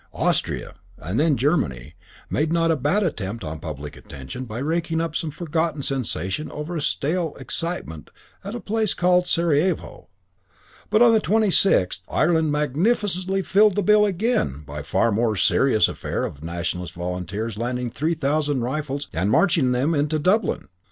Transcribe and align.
Austria, 0.15 0.73
and 0.97 1.19
then 1.19 1.37
Germany, 1.37 1.93
made 2.27 2.49
a 2.49 2.53
not 2.53 2.81
bad 2.81 3.03
attempt 3.03 3.43
on 3.43 3.59
public 3.59 3.95
attention 3.95 4.45
by 4.45 4.57
raking 4.57 4.99
up 4.99 5.15
some 5.15 5.29
forgotten 5.29 5.83
sensation 5.83 6.49
over 6.51 6.75
a 6.75 6.81
stale 6.81 7.35
excitement 7.39 8.09
at 8.43 8.55
a 8.55 8.59
place 8.59 8.95
called 8.95 9.27
Sarajevo; 9.27 10.07
but 10.89 11.03
on 11.03 11.13
the 11.13 11.19
twenty 11.19 11.51
sixth, 11.51 12.01
Ireland 12.09 12.51
magnificently 12.51 13.43
filled 13.43 13.75
the 13.75 13.83
bill 13.83 14.03
again 14.07 14.63
by 14.65 14.79
the 14.79 14.87
far 14.87 15.11
more 15.11 15.35
serious 15.35 15.87
affair 15.87 16.23
of 16.25 16.43
Nationalist 16.43 16.93
Volunteers 16.93 17.59
landing 17.59 17.91
three 17.91 18.15
thousand 18.15 18.61
rifles 18.61 19.07
and 19.13 19.29
marching 19.29 19.65
with 19.65 19.73
them 19.73 19.93
into 19.93 20.17
Dublin. 20.17 20.67